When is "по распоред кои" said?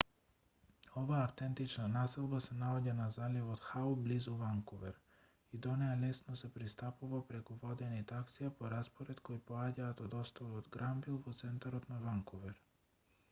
8.61-9.39